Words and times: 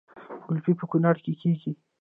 ګلپي 0.47 0.73
په 0.79 0.85
کونړ 0.91 1.15
کې 1.23 1.31
کیږي 1.41 1.71